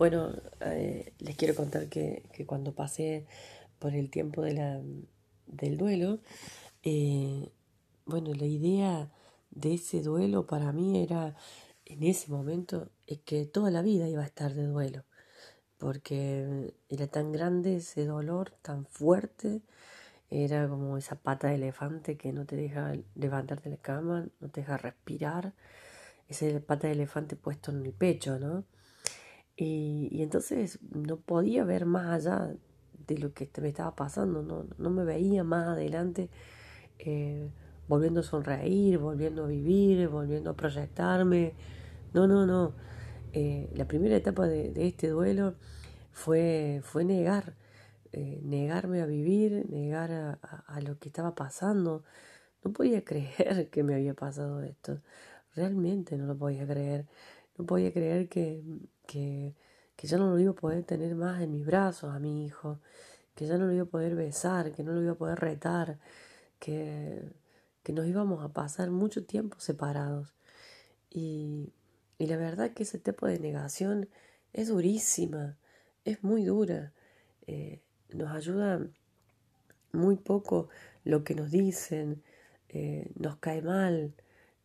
Bueno, 0.00 0.32
eh, 0.62 1.12
les 1.18 1.36
quiero 1.36 1.54
contar 1.54 1.90
que, 1.90 2.22
cuando 2.46 2.72
pasé 2.74 3.26
por 3.78 3.94
el 3.94 4.08
tiempo 4.08 4.40
de 4.40 4.54
la, 4.54 4.80
del 5.46 5.76
duelo, 5.76 6.20
eh, 6.82 7.50
bueno, 8.06 8.32
la 8.32 8.46
idea 8.46 9.12
de 9.50 9.74
ese 9.74 10.00
duelo 10.00 10.46
para 10.46 10.72
mí 10.72 11.02
era, 11.02 11.36
en 11.84 12.02
ese 12.02 12.30
momento, 12.32 12.88
es 13.06 13.18
que 13.18 13.44
toda 13.44 13.70
la 13.70 13.82
vida 13.82 14.08
iba 14.08 14.22
a 14.22 14.24
estar 14.24 14.54
de 14.54 14.64
duelo, 14.68 15.04
porque 15.76 16.72
era 16.88 17.06
tan 17.06 17.30
grande 17.30 17.76
ese 17.76 18.06
dolor, 18.06 18.52
tan 18.62 18.86
fuerte, 18.86 19.60
era 20.30 20.66
como 20.66 20.96
esa 20.96 21.16
pata 21.16 21.48
de 21.48 21.56
elefante 21.56 22.16
que 22.16 22.32
no 22.32 22.46
te 22.46 22.56
deja 22.56 22.94
levantarte 23.16 23.68
de 23.68 23.76
la 23.76 23.82
cama, 23.82 24.28
no 24.40 24.48
te 24.48 24.62
deja 24.62 24.78
respirar, 24.78 25.52
esa 26.26 26.46
pata 26.60 26.86
de 26.86 26.94
elefante 26.94 27.36
puesto 27.36 27.70
en 27.70 27.84
el 27.84 27.92
pecho, 27.92 28.38
¿no? 28.38 28.64
Y, 29.62 30.22
entonces 30.22 30.78
no 30.90 31.18
podía 31.18 31.64
ver 31.64 31.84
más 31.84 32.06
allá 32.08 32.54
de 33.06 33.18
lo 33.18 33.34
que 33.34 33.50
me 33.60 33.68
estaba 33.68 33.94
pasando, 33.94 34.42
no, 34.42 34.66
no 34.78 34.90
me 34.90 35.04
veía 35.04 35.44
más 35.44 35.68
adelante 35.68 36.30
eh, 36.98 37.50
volviendo 37.86 38.20
a 38.20 38.22
sonreír, 38.22 38.96
volviendo 38.98 39.44
a 39.44 39.48
vivir, 39.48 40.08
volviendo 40.08 40.50
a 40.50 40.56
proyectarme. 40.56 41.52
No, 42.14 42.26
no, 42.26 42.46
no. 42.46 42.74
Eh, 43.34 43.70
la 43.74 43.86
primera 43.86 44.16
etapa 44.16 44.46
de, 44.46 44.72
este 44.76 45.08
duelo 45.08 45.56
fue, 46.12 46.80
fue 46.82 47.04
negar, 47.04 47.54
eh, 48.12 48.40
negarme 48.42 49.02
a 49.02 49.06
vivir, 49.06 49.66
negar 49.68 50.10
a, 50.12 50.32
a, 50.66 50.80
lo 50.80 50.98
que 50.98 51.08
estaba 51.08 51.34
pasando. 51.34 52.04
No 52.64 52.72
podía 52.72 53.04
creer 53.04 53.68
que 53.70 53.82
me 53.82 53.94
había 53.94 54.14
pasado 54.14 54.62
esto. 54.62 55.02
Realmente 55.54 56.16
no 56.16 56.26
lo 56.26 56.38
podía 56.38 56.66
creer. 56.66 57.06
No 57.58 57.66
podía 57.66 57.92
creer 57.92 58.28
que, 58.30 58.62
que, 59.10 59.56
que 59.96 60.06
ya 60.06 60.18
no 60.18 60.30
lo 60.30 60.38
iba 60.38 60.52
a 60.52 60.54
poder 60.54 60.84
tener 60.84 61.16
más 61.16 61.42
en 61.42 61.50
mis 61.50 61.66
brazos 61.66 62.14
a 62.14 62.20
mi 62.20 62.46
hijo, 62.46 62.78
que 63.34 63.44
ya 63.44 63.58
no 63.58 63.66
lo 63.66 63.72
iba 63.72 63.82
a 63.82 63.86
poder 63.86 64.14
besar, 64.14 64.70
que 64.70 64.84
no 64.84 64.92
lo 64.92 65.02
iba 65.02 65.12
a 65.12 65.16
poder 65.18 65.40
retar, 65.40 65.98
que, 66.60 67.20
que 67.82 67.92
nos 67.92 68.06
íbamos 68.06 68.44
a 68.44 68.50
pasar 68.50 68.90
mucho 68.92 69.24
tiempo 69.24 69.58
separados. 69.58 70.32
Y, 71.10 71.72
y 72.18 72.26
la 72.28 72.36
verdad 72.36 72.70
que 72.72 72.84
ese 72.84 73.00
tipo 73.00 73.26
de 73.26 73.40
negación 73.40 74.08
es 74.52 74.68
durísima, 74.68 75.58
es 76.04 76.22
muy 76.22 76.44
dura. 76.44 76.92
Eh, 77.48 77.80
nos 78.10 78.30
ayuda 78.30 78.86
muy 79.90 80.14
poco 80.14 80.68
lo 81.02 81.24
que 81.24 81.34
nos 81.34 81.50
dicen, 81.50 82.22
eh, 82.68 83.10
nos 83.16 83.38
cae 83.38 83.60
mal, 83.60 84.14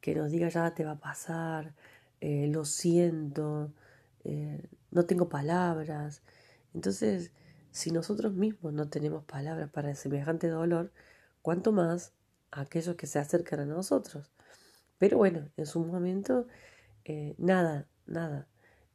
que 0.00 0.14
nos 0.14 0.30
diga 0.30 0.48
ya 0.48 0.72
te 0.72 0.86
va 0.86 0.92
a 0.92 0.98
pasar, 0.98 1.74
eh, 2.22 2.48
lo 2.48 2.64
siento, 2.64 3.70
eh, 4.24 4.68
no 4.90 5.04
tengo 5.04 5.28
palabras. 5.28 6.22
Entonces, 6.74 7.32
si 7.70 7.90
nosotros 7.90 8.32
mismos 8.32 8.72
no 8.72 8.88
tenemos 8.88 9.24
palabras 9.24 9.70
para 9.70 9.94
semejante 9.94 10.48
dolor, 10.48 10.92
cuanto 11.42 11.72
más 11.72 12.12
aquellos 12.50 12.96
que 12.96 13.06
se 13.06 13.18
acercan 13.18 13.60
a 13.60 13.66
nosotros. 13.66 14.30
Pero 14.98 15.18
bueno, 15.18 15.48
en 15.56 15.66
su 15.66 15.80
momento, 15.80 16.46
eh, 17.04 17.34
nada, 17.38 17.86
nada 18.06 18.46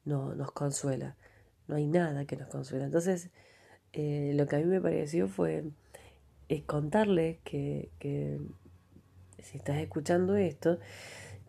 no, 0.04 0.36
nos 0.36 0.52
consuela. 0.52 1.16
No 1.68 1.76
hay 1.76 1.88
nada 1.88 2.26
que 2.26 2.38
nos 2.38 2.50
consuela. 2.50 2.86
Entonces, 2.86 3.30
lo 3.94 4.46
que 4.48 4.56
a 4.56 4.60
mí 4.60 4.66
me 4.66 4.82
pareció 4.82 5.28
fue 5.28 5.64
contarles 6.68 7.40
que, 7.44 7.92
que 7.98 8.40
si 9.42 9.58
estás 9.58 9.78
escuchando 9.78 10.36
esto, 10.36 10.80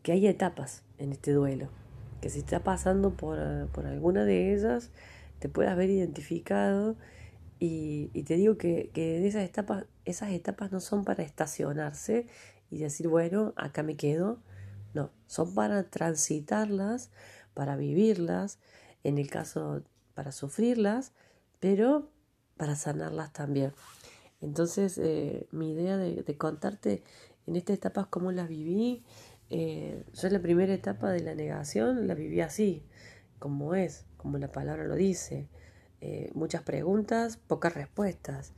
que 0.02 0.12
hay 0.12 0.26
etapas 0.26 0.84
en 0.98 1.12
este 1.12 1.32
duelo 1.32 1.70
que 2.20 2.30
si 2.30 2.40
está 2.40 2.60
pasando 2.60 3.16
por, 3.16 3.38
por 3.68 3.86
alguna 3.86 4.24
de 4.24 4.54
ellas, 4.54 4.90
te 5.38 5.48
puedas 5.48 5.72
haber 5.72 5.90
identificado 5.90 6.96
y, 7.58 8.10
y 8.12 8.22
te 8.24 8.36
digo 8.36 8.58
que, 8.58 8.90
que 8.92 9.26
esas, 9.26 9.42
etapas, 9.44 9.86
esas 10.04 10.30
etapas 10.30 10.72
no 10.72 10.80
son 10.80 11.04
para 11.04 11.22
estacionarse 11.22 12.26
y 12.70 12.78
decir, 12.78 13.08
bueno, 13.08 13.52
acá 13.56 13.82
me 13.82 13.96
quedo. 13.96 14.40
No, 14.94 15.10
son 15.26 15.54
para 15.54 15.90
transitarlas, 15.90 17.10
para 17.54 17.76
vivirlas, 17.76 18.58
en 19.04 19.18
el 19.18 19.30
caso 19.30 19.82
para 20.14 20.32
sufrirlas, 20.32 21.12
pero 21.60 22.10
para 22.56 22.76
sanarlas 22.76 23.32
también. 23.32 23.72
Entonces, 24.40 24.98
eh, 24.98 25.46
mi 25.52 25.72
idea 25.72 25.96
de, 25.96 26.22
de, 26.22 26.36
contarte 26.36 27.02
en 27.46 27.56
estas 27.56 27.76
etapas 27.76 28.06
cómo 28.06 28.32
las 28.32 28.48
viví, 28.48 29.04
eh, 29.50 30.04
yo 30.12 30.26
en 30.26 30.32
la 30.32 30.40
primera 30.40 30.74
etapa 30.74 31.10
de 31.10 31.20
la 31.20 31.34
negación 31.34 32.06
la 32.06 32.14
viví 32.14 32.40
así, 32.40 32.82
como 33.38 33.74
es, 33.74 34.06
como 34.16 34.38
la 34.38 34.50
palabra 34.50 34.84
lo 34.84 34.94
dice. 34.94 35.48
Eh, 36.00 36.30
muchas 36.34 36.62
preguntas, 36.62 37.36
pocas 37.36 37.74
respuestas. 37.74 38.52